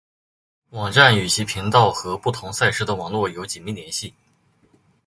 [0.71, 4.15] 网站与其频道和不同赛事的网络有紧密联系。